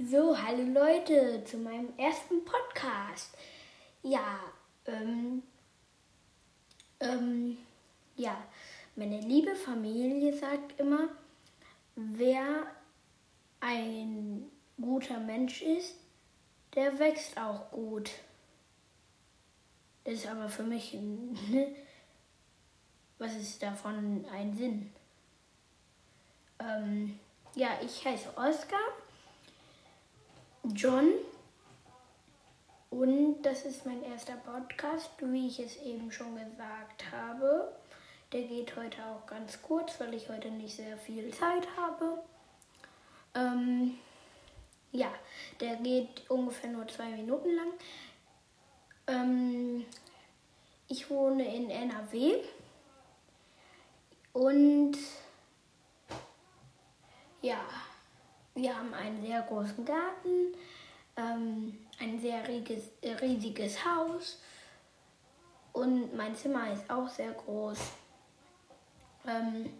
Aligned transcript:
So, 0.00 0.32
hallo 0.40 0.62
Leute 0.62 1.42
zu 1.42 1.56
meinem 1.56 1.92
ersten 1.98 2.44
Podcast. 2.44 3.36
Ja, 4.04 4.38
ähm, 4.86 5.42
ähm, 7.00 7.58
ja, 8.14 8.40
meine 8.94 9.20
liebe 9.20 9.56
Familie 9.56 10.32
sagt 10.32 10.78
immer, 10.78 11.08
wer 11.96 12.68
ein 13.58 14.48
guter 14.80 15.18
Mensch 15.18 15.62
ist, 15.62 15.96
der 16.76 16.96
wächst 17.00 17.36
auch 17.36 17.68
gut. 17.72 18.12
Das 20.04 20.14
ist 20.14 20.28
aber 20.28 20.48
für 20.48 20.62
mich, 20.62 20.94
ne, 21.48 21.74
was 23.18 23.34
ist 23.34 23.60
davon 23.60 24.24
ein 24.30 24.56
Sinn? 24.56 24.92
Ähm, 26.60 27.18
ja, 27.56 27.70
ich 27.82 28.04
heiße 28.04 28.28
Oskar. 28.36 28.78
John. 30.74 31.12
Und 32.90 33.42
das 33.42 33.64
ist 33.64 33.86
mein 33.86 34.02
erster 34.02 34.36
Podcast, 34.36 35.10
wie 35.20 35.48
ich 35.48 35.60
es 35.60 35.76
eben 35.76 36.10
schon 36.10 36.34
gesagt 36.34 37.10
habe. 37.12 37.72
Der 38.32 38.42
geht 38.42 38.76
heute 38.76 38.98
auch 39.06 39.26
ganz 39.26 39.62
kurz, 39.62 39.98
weil 40.00 40.14
ich 40.14 40.28
heute 40.28 40.50
nicht 40.50 40.76
sehr 40.76 40.98
viel 40.98 41.32
Zeit 41.32 41.66
habe. 41.76 42.18
Ähm, 43.34 43.98
ja, 44.92 45.10
der 45.60 45.76
geht 45.76 46.28
ungefähr 46.30 46.70
nur 46.70 46.86
zwei 46.88 47.08
Minuten 47.10 47.54
lang. 47.54 47.72
Ähm, 49.06 49.86
ich 50.88 51.08
wohne 51.10 51.54
in 51.54 51.70
NRW 51.70 52.42
und 54.32 54.96
ja, 57.42 57.60
wir 58.58 58.76
haben 58.76 58.92
einen 58.92 59.24
sehr 59.24 59.40
großen 59.42 59.84
Garten, 59.84 60.52
ähm, 61.16 61.78
ein 62.00 62.20
sehr 62.20 62.46
riesiges, 62.46 62.90
äh, 63.02 63.12
riesiges 63.12 63.84
Haus 63.84 64.42
und 65.72 66.16
mein 66.16 66.34
Zimmer 66.34 66.72
ist 66.72 66.90
auch 66.90 67.08
sehr 67.08 67.30
groß. 67.30 67.78
Ähm, 69.28 69.70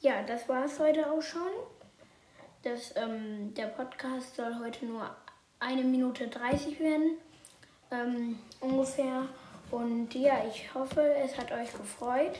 ja, 0.00 0.22
das 0.22 0.48
war 0.48 0.64
es 0.64 0.78
heute 0.78 1.10
auch 1.10 1.20
schon. 1.20 1.50
Das, 2.62 2.94
ähm, 2.96 3.52
der 3.54 3.66
Podcast 3.66 4.36
soll 4.36 4.56
heute 4.60 4.86
nur 4.86 5.10
eine 5.58 5.82
Minute 5.82 6.28
30 6.28 6.78
werden, 6.78 7.16
ähm, 7.90 8.38
ungefähr. 8.60 9.26
Und 9.72 10.14
ja, 10.14 10.44
ich 10.48 10.72
hoffe, 10.72 11.02
es 11.16 11.36
hat 11.36 11.50
euch 11.50 11.72
gefreut. 11.72 12.38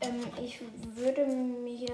Ähm, 0.00 0.20
ich 0.42 0.60
würde 0.96 1.26
mich 1.26 1.88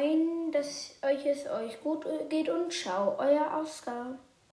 freuen, 0.00 0.52
dass 0.52 0.94
euch 1.02 1.26
es 1.26 1.46
euch 1.46 1.80
gut 1.82 2.06
geht 2.28 2.48
und 2.48 2.72
ciao, 2.72 3.16
euer 3.18 3.60
Oscar. 3.60 4.18